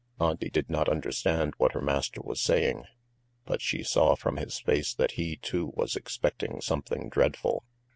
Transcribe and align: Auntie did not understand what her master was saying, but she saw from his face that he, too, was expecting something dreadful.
Auntie 0.19 0.49
did 0.49 0.67
not 0.67 0.89
understand 0.89 1.53
what 1.59 1.73
her 1.73 1.79
master 1.79 2.21
was 2.23 2.41
saying, 2.41 2.85
but 3.45 3.61
she 3.61 3.83
saw 3.83 4.15
from 4.15 4.37
his 4.37 4.59
face 4.59 4.95
that 4.95 5.11
he, 5.11 5.35
too, 5.35 5.73
was 5.75 5.95
expecting 5.95 6.59
something 6.59 7.07
dreadful. 7.07 7.63